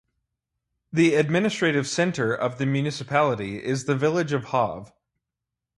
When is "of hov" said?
4.33-4.91